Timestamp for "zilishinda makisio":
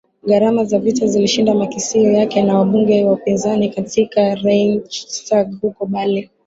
1.07-2.01